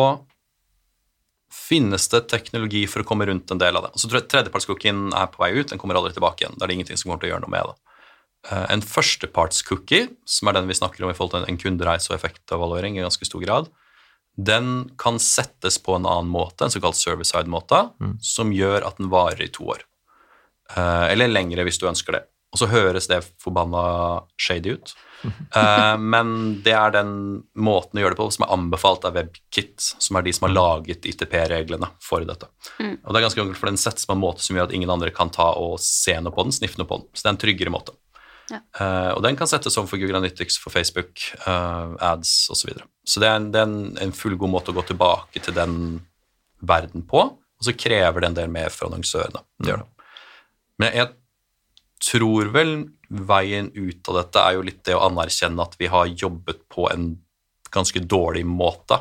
finnes 1.52 2.06
det 2.12 2.26
teknologi 2.30 2.84
for 2.90 3.02
å 3.02 3.06
komme 3.06 3.26
rundt 3.28 3.50
en 3.50 3.60
del 3.60 3.78
av 3.78 3.86
det. 3.86 3.94
Så 4.00 4.08
tror 4.08 4.20
jeg 4.20 4.30
Tredjepartscookien 4.32 5.08
er 5.16 5.30
på 5.32 5.42
vei 5.42 5.52
ut, 5.56 5.68
den 5.70 5.80
kommer 5.82 5.98
aldri 5.98 6.14
tilbake 6.16 6.44
igjen. 6.44 6.56
Da 6.56 6.66
er 6.66 6.70
det 6.70 6.78
ingenting 6.78 7.00
som 7.00 7.10
kommer 7.10 7.22
til 7.22 7.30
å 7.30 7.34
gjøre 7.34 7.44
noe 7.46 7.54
med 7.54 7.70
det. 7.70 7.76
Uh, 8.46 8.66
en 8.70 8.84
førstepartscookie, 8.84 10.06
som 10.28 10.48
er 10.48 10.58
den 10.58 10.70
vi 10.70 10.76
snakker 10.78 11.02
om 11.02 11.10
i 11.10 11.16
forhold 11.16 11.34
til 11.34 11.48
en- 11.50 11.58
kundereise 11.58 12.12
og 12.12 12.18
effektevaluering 12.18 12.98
i 12.98 13.02
ganske 13.02 13.26
stor 13.26 13.42
grad, 13.42 13.70
den 14.36 14.90
kan 15.00 15.18
settes 15.18 15.78
på 15.82 15.96
en 15.96 16.06
annen 16.06 16.30
måte, 16.30 16.66
en 16.66 16.70
såkalt 16.70 16.98
service-side-måte, 17.00 17.80
som 18.20 18.52
gjør 18.52 18.86
at 18.86 18.98
den 19.00 19.10
varer 19.10 19.46
i 19.46 19.50
to 19.50 19.66
år. 19.72 19.82
Uh, 20.76 21.08
eller 21.10 21.32
lengre 21.32 21.64
hvis 21.66 21.80
du 21.80 21.88
ønsker 21.88 22.18
det. 22.18 22.22
Og 22.52 22.60
så 22.60 22.70
høres 22.70 23.08
det 23.10 23.24
forbanna 23.42 24.22
shady 24.38 24.76
ut. 24.76 24.94
Eh, 25.26 25.96
men 25.98 26.30
det 26.64 26.74
er 26.76 26.94
den 26.94 27.12
måten 27.54 27.98
å 27.98 28.02
gjøre 28.02 28.16
det 28.16 28.20
på 28.20 28.28
som 28.34 28.46
er 28.46 28.54
anbefalt 28.56 29.06
av 29.08 29.16
WebKit, 29.16 29.76
som 30.02 30.18
er 30.18 30.26
de 30.26 30.34
som 30.36 30.48
har 30.48 30.54
laget 30.54 31.06
ITP-reglene 31.08 31.88
for 32.02 32.26
dette. 32.28 32.48
Og 32.78 33.10
det 33.10 33.20
er 33.20 33.26
ganske 33.26 33.44
enkelt, 33.44 33.60
for 33.60 33.70
den 33.70 33.80
settes 33.80 34.08
på 34.08 34.16
en 34.16 34.22
måte 34.22 34.44
som 34.44 34.58
gjør 34.58 34.68
at 34.68 34.74
ingen 34.76 34.92
andre 34.92 35.12
kan 35.14 35.32
ta 35.32 35.52
og 35.60 35.78
se 35.82 36.16
noe 36.20 36.34
på 36.34 36.46
den, 36.46 36.56
sniffe 36.56 36.80
noe 36.80 36.90
på 36.90 37.00
den. 37.00 37.08
Så 37.12 37.24
det 37.24 37.30
er 37.30 37.36
en 37.36 37.42
tryggere 37.46 37.74
måte. 37.74 37.96
Ja. 38.46 38.60
Uh, 38.78 39.10
og 39.16 39.24
den 39.24 39.38
kan 39.38 39.48
settes 39.50 39.74
som 39.74 39.88
for 39.90 39.98
Google 39.98 40.20
Analytics, 40.20 40.58
for 40.62 40.74
Facebook, 40.74 41.18
uh, 41.46 41.96
ads 42.12 42.46
osv. 42.52 42.60
Så, 42.60 42.68
videre. 42.70 42.86
så 43.06 43.22
det 43.22 43.30
er, 43.30 43.40
en, 43.40 43.50
det 43.54 43.62
er 43.62 43.66
en, 43.70 43.80
en 44.06 44.14
fullgod 44.14 44.52
måte 44.52 44.70
å 44.70 44.76
gå 44.76 44.86
tilbake 44.86 45.42
til 45.42 45.56
den 45.56 45.76
verden 46.66 47.04
på, 47.08 47.24
og 47.34 47.66
så 47.66 47.74
krever 47.76 48.22
det 48.22 48.30
en 48.30 48.38
del 48.38 48.52
mer 48.52 48.72
fra 48.74 48.90
annonsørene. 48.90 49.42
Det 49.62 49.72
gjør 49.72 49.82
det. 49.82 50.10
Men 50.82 50.92
jeg 50.92 51.12
tror 52.06 52.50
vel 52.52 52.72
veien 53.08 53.70
ut 53.74 54.08
av 54.10 54.20
dette 54.20 54.42
er 54.42 54.56
jo 54.56 54.64
litt 54.66 54.82
det 54.86 54.96
å 54.96 55.04
anerkjenne 55.06 55.62
at 55.62 55.76
vi 55.78 55.90
har 55.92 56.08
jobbet 56.10 56.64
på 56.72 56.88
en 56.90 57.12
ganske 57.74 58.00
dårlig 58.02 58.44
måte 58.48 59.00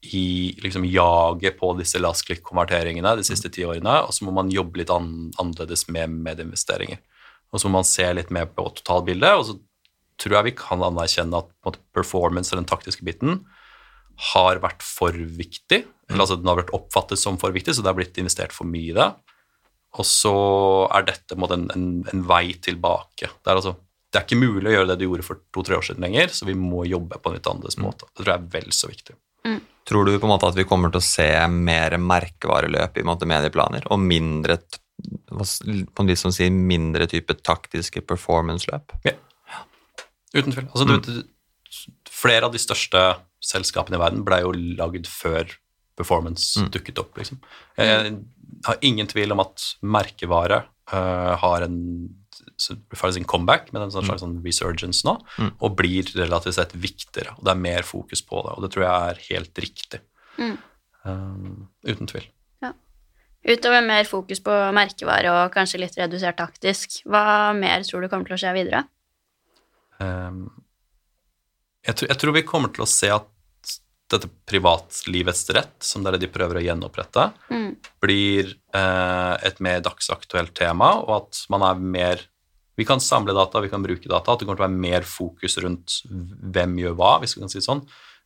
i 0.00 0.56
liksom 0.62 0.84
jaget 0.88 1.58
på 1.60 1.72
disse 1.76 2.00
last 2.00 2.24
click-konverteringene 2.28 3.16
de 3.18 3.24
siste 3.26 3.50
ti 3.52 3.66
årene, 3.68 3.98
og 4.06 4.14
så 4.16 4.24
må 4.24 4.32
man 4.36 4.52
jobbe 4.52 4.80
litt 4.80 4.92
an 4.92 5.30
annerledes 5.40 5.86
med 5.92 6.14
medieinvesteringer. 6.24 7.02
Og 7.50 7.60
så 7.60 7.68
må 7.68 7.80
man 7.80 7.88
se 7.88 8.06
litt 8.14 8.30
mer 8.32 8.48
på 8.48 8.64
totalbildet, 8.78 9.34
og 9.36 9.44
så 9.48 9.58
tror 10.20 10.38
jeg 10.38 10.48
vi 10.50 10.56
kan 10.56 10.84
anerkjenne 10.84 11.42
at 11.42 11.50
måte, 11.66 11.82
performance, 11.96 12.54
den 12.56 12.68
taktiske 12.68 13.04
biten, 13.04 13.42
har 14.32 14.60
vært 14.62 14.84
for 14.84 15.16
viktig. 15.16 15.82
Eller 16.08 16.24
altså 16.24 16.38
den 16.38 16.48
har 16.50 16.60
vært 16.60 16.74
oppfattet 16.76 17.20
som 17.20 17.38
for 17.40 17.54
viktig, 17.56 17.74
så 17.74 17.84
det 17.84 17.92
har 17.92 17.98
blitt 17.98 18.20
investert 18.20 18.54
for 18.56 18.68
mye 18.68 18.92
i 18.92 18.96
det. 18.96 19.10
Og 19.98 20.06
så 20.06 20.34
er 20.94 21.06
dette 21.08 21.34
en, 21.34 21.64
en, 21.74 21.86
en, 22.12 22.20
vei 22.28 22.52
tilbake. 22.62 23.26
Det 23.26 23.50
er, 23.50 23.56
altså, 23.56 23.74
det 24.10 24.20
er 24.20 24.26
ikke 24.28 24.38
mulig 24.38 24.70
å 24.70 24.74
gjøre 24.76 24.90
det 24.92 25.00
du 25.00 25.08
gjorde 25.08 25.26
for 25.26 25.40
to-tre 25.54 25.78
år 25.80 25.88
siden 25.88 26.06
lenger, 26.06 26.30
så 26.34 26.46
vi 26.46 26.54
må 26.58 26.84
jobbe 26.86 27.18
på 27.18 27.30
en 27.30 27.38
litt 27.38 27.48
annerledes 27.50 27.80
måte. 27.82 28.06
Det 28.12 28.22
tror 28.22 28.32
jeg 28.34 28.42
er 28.42 28.52
vel 28.54 28.70
så 28.76 28.90
viktig. 28.90 29.16
Tror 29.90 30.06
du 30.06 30.12
på 30.18 30.28
en 30.28 30.34
måte 30.34 30.46
at 30.46 30.58
vi 30.58 30.66
kommer 30.68 30.92
til 30.92 31.00
å 31.00 31.06
se 31.06 31.26
mer 31.50 31.96
merkevareløp 31.98 33.00
i 33.00 33.06
måte 33.06 33.26
medieplaner, 33.26 33.88
og 33.90 34.02
mindre 34.02 34.60
på 35.00 36.02
en 36.04 36.10
vis 36.10 36.22
som 36.22 36.32
sier 36.34 36.52
mindre 36.52 37.06
type 37.10 37.34
taktiske 37.40 38.02
performance-løp? 38.06 38.94
Ja. 39.08 39.16
Uten 40.36 40.54
tvil. 40.54 40.68
Altså, 40.68 40.86
du, 40.86 41.90
flere 42.12 42.46
av 42.46 42.54
de 42.54 42.60
største 42.62 43.02
selskapene 43.42 43.98
i 43.98 44.02
verden 44.02 44.22
ble 44.26 44.42
jo 44.44 44.52
lagd 44.78 45.08
før 45.10 45.48
performance 45.98 46.60
dukket 46.72 47.00
opp. 47.02 47.16
Liksom. 47.18 47.40
Jeg 47.80 48.14
har 48.66 48.80
ingen 48.86 49.08
tvil 49.10 49.32
om 49.34 49.42
at 49.44 49.66
merkevare 49.82 50.64
uh, 50.92 51.36
har 51.42 51.66
en 51.66 51.78
så 52.60 52.74
får 52.96 53.14
sin 53.16 53.24
comeback 53.24 53.70
med 53.72 53.82
en 53.82 53.92
sånn 53.92 54.04
slags 54.04 54.20
sånn 54.20 54.36
resurgence 54.44 55.04
nå, 55.06 55.14
og 55.48 55.76
blir 55.78 56.08
relativt 56.12 56.58
sett 56.58 56.74
viktigere. 56.76 57.32
og 57.38 57.46
Det 57.46 57.54
er 57.54 57.62
mer 57.62 57.86
fokus 57.88 58.20
på 58.24 58.42
det, 58.44 58.52
og 58.52 58.64
det 58.64 58.70
tror 58.74 58.84
jeg 58.84 59.12
er 59.12 59.22
helt 59.30 59.60
riktig. 59.64 60.00
Mm. 60.36 60.58
Um, 61.08 61.54
uten 61.88 62.10
tvil. 62.10 62.26
Utover 63.40 63.80
mer 63.80 64.04
fokus 64.04 64.42
på 64.44 64.52
merkevare 64.76 65.30
og 65.32 65.54
kanskje 65.54 65.80
litt 65.80 65.96
redusert 65.96 66.36
taktisk, 66.36 67.00
hva 67.08 67.54
mer 67.56 67.86
tror 67.88 68.04
du 68.04 68.10
kommer 68.12 68.28
til 68.28 68.36
å 68.36 68.40
skje 68.42 68.52
videre? 68.52 68.82
Um, 69.96 70.42
jeg, 71.86 71.96
tror, 71.96 72.10
jeg 72.10 72.20
tror 72.20 72.36
vi 72.36 72.44
kommer 72.48 72.72
til 72.76 72.84
å 72.84 72.90
se 72.90 73.08
at 73.14 73.30
dette 74.10 74.28
privatlivets 74.50 75.48
rett, 75.54 75.76
som 75.84 76.02
det 76.02 76.10
er 76.10 76.18
det 76.18 76.26
de 76.26 76.32
prøver 76.34 76.60
å 76.60 76.64
gjenopprette, 76.64 77.32
Mm. 77.50 77.76
blir 78.02 78.54
eh, 78.74 79.34
et 79.46 79.60
mer 79.60 79.80
dagsaktuelt 79.80 80.54
tema, 80.54 80.94
og 81.02 81.16
at 81.22 81.46
man 81.50 81.62
er 81.62 81.74
mer 81.80 82.26
Vi 82.78 82.86
kan 82.86 83.00
samle 83.02 83.34
data, 83.36 83.60
vi 83.60 83.68
kan 83.68 83.82
bruke 83.82 84.08
data, 84.08 84.32
at 84.32 84.38
det 84.40 84.46
kommer 84.46 84.56
til 84.56 84.64
å 84.64 84.68
være 84.70 84.80
mer 84.80 85.02
fokus 85.04 85.58
rundt 85.60 85.98
hvem 86.08 86.78
gjør 86.80 86.94
hva, 86.96 87.18
hvis 87.20 87.34
vi 87.36 87.42
kan 87.42 87.50
si 87.52 87.58
det 87.58 87.66
sånn. 87.66 87.82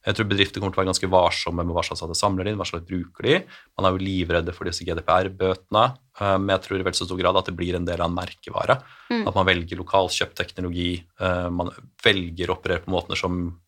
Jeg 0.07 0.15
tror 0.15 0.29
bedrifter 0.29 0.61
kommer 0.61 0.71
til 0.71 0.79
å 0.79 0.83
være 0.85 0.91
ganske 0.93 1.11
varsomme 1.11 1.65
med 1.65 1.75
hva 1.75 1.83
slags 1.83 2.05
data 2.05 2.15
samler 2.15 2.47
inn, 2.47 2.59
hva 2.61 2.67
slags 2.69 2.87
bruker 2.87 3.25
de. 3.25 3.39
Man 3.75 3.89
er 3.89 3.97
jo 3.97 4.05
livredde 4.05 4.55
for 4.55 4.69
disse 4.69 4.85
GDPR-bøtene, 4.87 5.85
eh, 6.21 6.37
men 6.39 6.53
jeg 6.55 6.63
tror 6.67 6.79
i 6.79 6.85
veldig 6.85 7.01
så 7.01 7.09
stor 7.09 7.19
grad 7.19 7.41
at 7.41 7.49
det 7.51 7.57
blir 7.57 7.75
en 7.75 7.89
del 7.89 7.99
av 7.99 8.11
en 8.11 8.15
merkevare. 8.15 8.79
Mm. 9.11 9.27
At 9.27 9.35
man 9.35 9.49
velger 9.49 9.81
lokalkjøpt 9.81 10.37
teknologi, 10.39 11.03
eh, 11.19 11.49
man 11.51 11.73
velger 12.05 12.53
å 12.53 12.59
operere 12.59 12.85
på 12.85 12.95
måter 12.95 13.19
som 13.19 13.59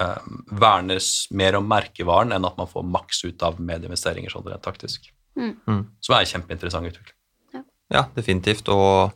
eh, 0.00 0.32
vernes 0.60 1.28
mer 1.30 1.58
om 1.58 1.68
merkevaren 1.68 2.34
enn 2.36 2.48
at 2.48 2.58
man 2.60 2.70
får 2.70 2.86
maks 2.86 3.24
ut 3.26 3.44
av 3.46 3.60
medieinvesteringer 3.60 4.32
sånn 4.32 4.46
rent 4.48 4.64
taktisk. 4.64 5.10
Mm. 5.38 5.54
Mm. 5.68 5.84
Som 6.02 6.16
er 6.16 6.24
en 6.24 6.32
kjempeinteressant 6.32 6.90
utvikling. 6.90 7.14
Ja, 7.92 8.04
definitivt. 8.16 8.68
Og 8.68 9.14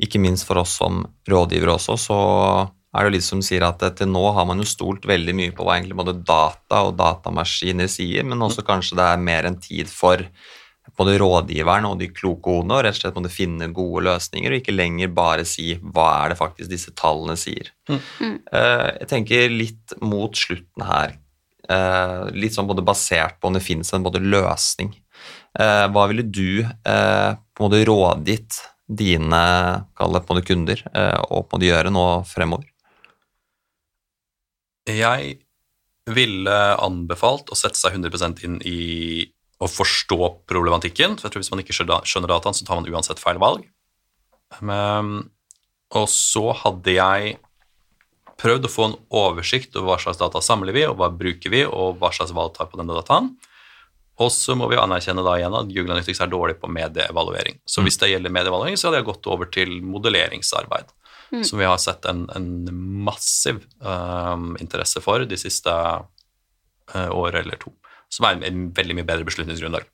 ikke 0.00 0.20
minst 0.20 0.46
for 0.48 0.60
oss 0.60 0.76
som 0.80 1.02
rådgivere 1.28 1.76
også, 1.76 1.96
så 2.00 2.20
er 2.90 3.04
det 3.04 3.10
jo 3.10 3.14
litt 3.14 3.26
som 3.26 3.42
sier 3.44 3.64
at 3.66 3.82
til 3.98 4.10
nå 4.10 4.22
har 4.34 4.46
man 4.48 4.60
jo 4.60 4.68
stolt 4.68 5.06
veldig 5.06 5.34
mye 5.36 5.52
på 5.54 5.66
hva 5.66 5.76
egentlig 5.76 5.98
både 6.00 6.16
data 6.26 6.82
og 6.88 6.96
datamaskiner 6.98 7.90
sier, 7.90 8.26
men 8.26 8.42
også 8.42 8.64
kanskje 8.66 8.98
det 8.98 9.06
er 9.06 9.28
mer 9.28 9.46
en 9.48 9.60
tid 9.62 9.90
for 9.92 10.24
både 10.98 11.16
rådgiveren 11.20 11.86
og 11.88 11.98
de 12.00 12.08
kloke 12.12 12.52
hodene 12.52 12.78
og 12.78 12.84
rett 12.86 12.96
og 12.98 13.02
slett 13.02 13.18
måtte 13.18 13.32
finne 13.32 13.70
gode 13.74 14.04
løsninger, 14.08 14.52
og 14.52 14.60
ikke 14.60 14.74
lenger 14.74 15.12
bare 15.14 15.46
si 15.48 15.74
hva 15.80 16.08
er 16.22 16.32
det 16.32 16.38
faktisk 16.40 16.70
disse 16.72 16.94
tallene 16.98 17.36
sier. 17.40 17.72
Mm. 17.90 18.00
Mm. 18.20 18.36
Eh, 18.52 18.86
Jeg 19.00 19.10
tenker 19.12 19.54
litt 19.54 19.94
mot 20.00 20.36
slutten 20.36 20.86
her, 20.86 21.16
eh, 21.68 22.30
litt 22.36 22.56
sånn 22.56 22.68
både 22.70 22.84
basert 22.86 23.40
på 23.40 23.50
om 23.50 23.58
det 23.58 23.64
finnes 23.64 23.92
en 23.94 24.06
både 24.06 24.22
løsning. 24.22 24.94
Eh, 25.58 25.86
Hva 25.88 26.08
ville 26.08 26.26
du 26.26 26.64
på 26.64 27.64
en 27.64 27.66
måte 27.66 27.84
rådgitt 27.86 28.62
dine 28.90 29.44
det 29.86 29.94
på 29.96 30.34
en 30.34 30.36
måte 30.36 30.46
kunder 30.48 30.80
og 31.30 31.46
på 31.46 31.54
en 31.54 31.60
måte 31.60 31.68
gjøre 31.68 31.92
nå 31.94 32.06
fremover? 32.26 32.66
Jeg 34.90 35.36
ville 36.10 36.56
anbefalt 36.80 37.52
å 37.52 37.58
sette 37.58 37.78
seg 37.78 37.94
100% 37.98 38.42
inn 38.46 38.56
i 38.66 39.30
å 39.60 39.68
forstå 39.68 40.18
problematikken. 40.50 41.18
For 41.18 41.28
jeg 41.28 41.34
tror 41.34 41.44
Hvis 41.44 41.52
man 41.52 41.62
ikke 41.62 41.76
skjønner 41.76 42.08
skjønner 42.08 42.32
dataen, 42.32 42.56
så 42.56 42.66
tar 42.66 42.80
man 42.80 42.88
uansett 42.88 43.20
feil 43.22 43.40
valg. 43.42 43.66
Men, 44.64 45.30
og 45.94 46.08
så 46.10 46.50
hadde 46.64 46.96
jeg 46.96 47.36
prøvd 48.40 48.66
å 48.66 48.72
få 48.72 48.88
en 48.88 48.98
oversikt 49.20 49.76
over 49.76 49.92
hva 49.92 50.00
slags 50.00 50.20
data 50.20 50.40
samler 50.42 50.74
vi, 50.76 50.86
og 50.88 50.96
hva 50.98 51.10
bruker 51.12 51.52
vi, 51.52 51.62
og 51.68 52.00
hva 52.00 52.10
slags 52.14 52.32
valg 52.36 52.54
tar 52.56 52.70
på 52.70 52.80
denne 52.80 52.96
dataen. 52.96 53.34
Og 54.20 54.28
så 54.32 54.56
må 54.58 54.68
vi 54.68 54.76
anerkjenne 54.80 55.24
da 55.24 55.36
igjen 55.38 55.56
at 55.56 55.68
Google 55.70 55.94
Analytics 55.94 56.20
er 56.20 56.32
dårlig 56.32 56.58
på 56.60 56.68
medieevaluering. 56.72 57.60
Så 57.68 57.84
hvis 57.84 57.96
det 58.00 58.10
gjelder 58.10 58.32
medieevaluering, 58.36 58.76
så 58.76 58.88
hadde 58.88 59.00
jeg 59.00 59.08
gått 59.08 59.28
over 59.32 59.48
til 59.52 59.78
modelleringsarbeid. 59.84 60.92
Mm. 61.30 61.44
Som 61.46 61.60
vi 61.62 61.68
har 61.68 61.78
sett 61.80 62.04
en, 62.10 62.24
en 62.34 62.48
massiv 63.06 63.62
um, 63.78 64.56
interesse 64.60 65.00
for 65.04 65.24
de 65.28 65.38
siste 65.40 65.72
uh, 65.72 67.10
året 67.14 67.44
eller 67.44 67.60
to. 67.62 67.72
Som 68.10 68.26
er 68.26 68.40
en 68.48 68.68
veldig 68.74 68.98
mye 68.98 69.06
bedre 69.08 69.26
beslutningsgrunnlag. 69.28 69.86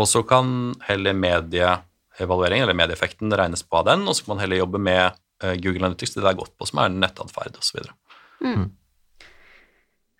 Og 0.00 0.08
så 0.08 0.22
kan 0.24 0.72
heller 0.86 1.16
medieevaluering, 1.16 2.64
eller 2.64 2.76
medieeffekten, 2.76 3.34
regnes 3.36 3.64
på 3.66 3.82
av 3.82 3.90
den, 3.90 4.06
og 4.08 4.16
så 4.16 4.24
kan 4.24 4.36
man 4.36 4.44
heller 4.46 4.62
jobbe 4.62 4.80
med 4.80 5.18
uh, 5.44 5.52
Google 5.60 5.84
Analytics, 5.84 6.14
det 6.16 6.24
det 6.24 6.30
er 6.32 6.38
godt 6.40 6.54
på, 6.56 6.68
som 6.68 6.80
er 6.80 6.94
nettatferd 6.94 7.58
osv. 7.60 7.82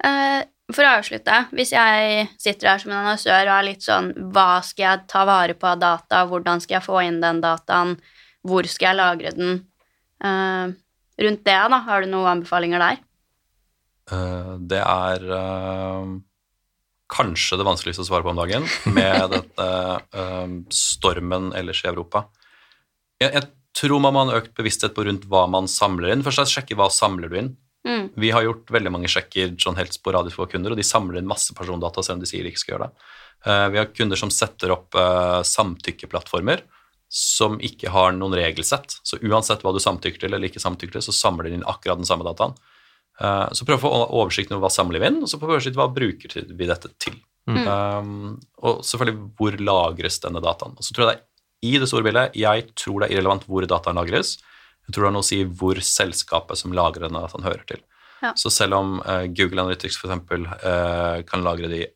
Eh, 0.02 0.40
for 0.72 0.86
å 0.86 0.94
avslutte, 0.98 1.36
hvis 1.54 1.72
jeg 1.74 2.26
sitter 2.40 2.72
her 2.72 2.82
som 2.82 2.92
en 2.92 3.00
annonsør 3.02 3.44
og 3.44 3.54
er 3.54 3.66
litt 3.66 3.84
sånn 3.84 4.08
Hva 4.34 4.62
skal 4.64 4.84
jeg 4.84 5.06
ta 5.10 5.24
vare 5.28 5.56
på 5.58 5.68
av 5.68 5.80
data? 5.82 6.22
Hvordan 6.30 6.62
skal 6.62 6.78
jeg 6.78 6.86
få 6.86 7.02
inn 7.04 7.20
den 7.22 7.42
dataen? 7.42 7.96
Hvor 8.46 8.66
skal 8.70 8.90
jeg 8.90 8.98
lagre 8.98 9.32
den? 9.36 9.60
Uh, 10.22 10.74
rundt 11.22 11.44
det, 11.46 11.58
da, 11.74 11.80
har 11.86 12.02
du 12.02 12.10
noen 12.10 12.30
anbefalinger 12.36 12.82
der? 12.82 13.00
Uh, 14.10 14.54
det 14.70 14.80
er 14.82 15.26
uh, 15.30 16.14
kanskje 17.12 17.58
det 17.60 17.66
vanskeligste 17.68 18.04
å 18.04 18.08
svare 18.08 18.24
på 18.24 18.32
om 18.32 18.40
dagen, 18.40 18.64
med 18.96 19.34
dette 19.34 19.66
uh, 20.16 20.54
stormen 20.72 21.50
ellers 21.58 21.82
i 21.84 21.90
Europa. 21.90 22.26
Jeg, 23.20 23.34
jeg 23.36 23.50
tror 23.78 24.02
man 24.04 24.16
må 24.16 24.24
ha 24.28 24.40
økt 24.40 24.54
bevissthet 24.58 24.94
på 24.96 25.04
rundt 25.08 25.26
hva 25.30 25.44
man 25.50 25.68
samler 25.70 26.14
inn. 26.14 26.24
Først 26.24 26.44
og 26.44 26.52
sjekke 26.52 26.78
hva 26.78 26.88
samler 26.92 27.32
du 27.32 27.38
inn. 27.40 27.52
Mm. 27.88 28.12
Vi 28.20 28.30
har 28.30 28.44
gjort 28.46 28.70
veldig 28.70 28.92
mange 28.94 29.10
sjekker 29.10 29.56
sånn 29.60 29.78
helt 29.78 29.94
sporadisk 29.96 30.38
for 30.38 30.50
kunder, 30.50 30.74
og 30.74 30.78
de 30.78 30.86
samler 30.86 31.20
inn 31.20 31.30
masse 31.30 31.54
persondata 31.56 32.04
selv 32.04 32.20
om 32.20 32.24
de 32.24 32.30
sier 32.30 32.46
de 32.46 32.52
ikke 32.52 32.62
skal 32.62 32.76
gjøre 32.76 32.88
det. 32.88 33.08
Uh, 33.42 33.66
vi 33.74 33.80
har 33.80 33.90
kunder 33.90 34.20
som 34.20 34.30
setter 34.32 34.74
opp 34.74 34.96
uh, 34.98 35.42
samtykkeplattformer 35.46 36.62
som 37.12 37.58
ikke 37.60 37.90
har 37.92 38.14
noen 38.16 38.34
regelsett. 38.38 38.96
Så 39.04 39.18
uansett 39.20 39.64
hva 39.64 39.74
du 39.74 39.82
samtykker 39.82 40.22
til 40.22 40.32
eller 40.32 40.48
ikke 40.48 40.62
samtykker 40.62 40.96
til, 40.96 41.04
så 41.04 41.12
samler 41.16 41.50
de 41.50 41.58
inn 41.58 41.66
akkurat 41.68 42.00
den 42.00 42.08
samme 42.08 42.24
dataen. 42.24 42.54
Eh, 43.20 43.48
så 43.52 43.66
prøv 43.68 43.78
å 43.78 43.82
få 43.82 43.92
oversikt 44.22 44.52
over 44.52 44.64
hva 44.66 44.72
samler 44.72 45.02
vi 45.02 45.10
inn, 45.10 45.20
og 45.24 45.30
så 45.30 45.40
på 45.40 45.50
oversikt 45.50 45.78
hva 45.78 45.90
bruker 45.92 46.38
vi 46.48 46.68
dette 46.70 46.92
til. 47.02 47.18
Mm. 47.50 47.62
Um, 47.66 48.34
og 48.62 48.84
selvfølgelig 48.86 49.28
hvor 49.38 49.56
lagres 49.66 50.20
denne 50.22 50.42
dataen. 50.44 50.76
Og 50.78 50.86
så 50.86 50.94
tror 50.94 51.08
jeg 51.08 51.12
det 51.12 51.20
er 51.20 51.28
i 51.62 51.78
det 51.82 51.88
store 51.90 52.06
bildet, 52.06 52.36
jeg 52.38 52.68
tror 52.78 53.00
det 53.00 53.08
er 53.08 53.16
irrelevant 53.16 53.46
hvor 53.50 53.66
dataen 53.70 53.98
lagres. 53.98 54.36
Jeg 54.86 54.94
tror 54.94 55.04
det 55.04 55.10
har 55.10 55.16
noe 55.16 55.26
å 55.26 55.30
si 55.30 55.40
hvor 55.46 55.78
selskapet 55.86 56.58
som 56.58 56.74
lagrer 56.74 57.06
denne 57.06 57.22
dataen, 57.22 57.46
hører 57.46 57.66
til. 57.68 57.82
Ja. 58.22 58.32
Så 58.38 58.50
selv 58.54 58.78
om 58.78 58.96
uh, 59.02 59.26
Google 59.34 59.64
Analytics 59.64 59.98
for 59.98 60.08
eksempel, 60.08 60.46
eh, 60.46 61.22
kan 61.26 61.42
lagre 61.42 61.70
det 61.70 61.80
i 61.82 61.88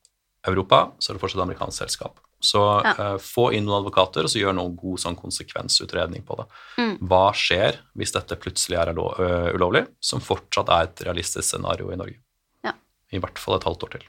Europa, 0.51 0.89
så 0.99 1.13
er 1.13 1.17
det 1.17 1.23
fortsatt 1.23 1.39
et 1.39 1.47
amerikansk 1.47 1.85
selskap. 1.85 2.19
Så 2.43 2.61
Ja. 2.85 2.93
uh, 2.99 3.19
få 3.19 3.49
inn 3.57 3.65
noen 3.65 3.81
advokater, 3.81 4.25
og 4.27 4.31
så 4.31 4.39
gjør 4.43 4.55
noen 4.55 4.75
god 4.77 4.99
sånn 5.01 5.17
konsekvensutredning 5.17 6.23
på 6.27 6.37
det. 6.37 6.45
Mm. 6.79 6.99
Hva 7.09 7.33
skjer 7.35 7.79
hvis 7.97 8.13
dette 8.13 8.37
plutselig 8.37 8.77
er 8.79 8.93
lo- 8.95 9.15
ulovlig, 9.57 9.87
som 10.01 10.21
fortsatt 10.21 10.69
er 10.69 10.83
et 10.91 11.01
realistisk 11.09 11.49
scenario 11.49 11.91
i 11.91 11.97
Norge? 11.97 12.19
Ja. 12.65 12.73
I 13.13 13.19
hvert 13.19 13.39
fall 13.41 13.57
et 13.57 13.65
halvt 13.65 13.83
år 13.89 13.97
til. 13.97 14.05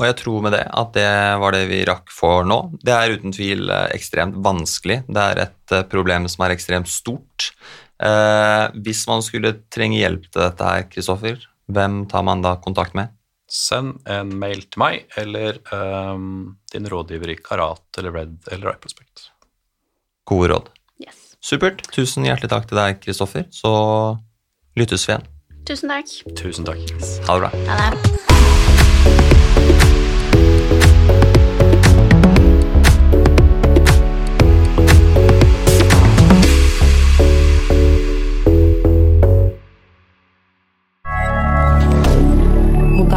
Og 0.00 0.06
jeg 0.06 0.16
tror 0.16 0.40
med 0.46 0.54
det 0.56 0.62
at 0.72 0.92
det 0.96 1.10
var 1.42 1.52
det 1.52 1.66
vi 1.68 1.82
rakk 1.84 2.08
for 2.14 2.46
nå. 2.48 2.56
Det 2.80 2.92
er 2.94 3.12
uten 3.18 3.34
tvil 3.36 3.68
eh, 3.68 3.90
ekstremt 3.92 4.38
vanskelig. 4.40 5.02
Det 5.12 5.24
er 5.34 5.42
et 5.44 5.74
eh, 5.76 5.82
problem 5.92 6.24
som 6.30 6.46
er 6.46 6.54
ekstremt 6.54 6.88
stort. 6.88 7.50
Eh, 8.00 8.70
hvis 8.80 9.02
man 9.10 9.20
skulle 9.26 9.58
trenge 9.68 9.98
hjelp 10.00 10.24
til 10.30 10.40
dette 10.46 10.64
her, 10.64 10.86
Kristoffer, 10.88 11.42
hvem 11.68 12.06
tar 12.08 12.24
man 12.24 12.40
da 12.40 12.54
kontakt 12.64 12.96
med? 12.96 13.12
Send 13.50 13.98
en 14.06 14.30
mail 14.38 14.62
til 14.70 14.78
meg 14.82 15.18
eller 15.18 15.58
um, 15.74 16.56
din 16.70 16.86
rådgiver 16.86 17.34
i 17.34 17.38
Karat 17.42 17.98
eller 17.98 18.14
Red 18.14 18.50
eller 18.54 18.76
iProspect. 18.76 19.30
Gode 20.30 20.52
råd. 20.52 20.70
Yes. 21.02 21.34
Supert. 21.42 21.82
Tusen 21.90 22.28
hjertelig 22.28 22.52
takk 22.54 22.70
til 22.70 22.78
deg, 22.78 23.02
Kristoffer. 23.02 23.48
Så 23.50 23.74
lyttes 24.78 25.08
vi 25.08 25.16
igjen. 25.16 25.30
Tusen 25.66 25.90
takk. 25.90 26.16
Tusen 26.38 26.70
takk. 26.70 26.84
Ha 27.26 27.38
det 27.38 27.48
bra. 27.48 27.54
Ha 27.74 27.90
det. 27.90 28.29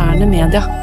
Moderne 0.04 0.26
media. 0.26 0.83